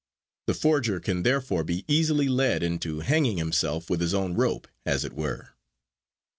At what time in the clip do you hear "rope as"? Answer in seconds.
4.33-5.05